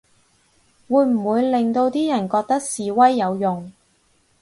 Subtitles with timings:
[0.89, 3.71] 會唔會令到啲人覺得示威有用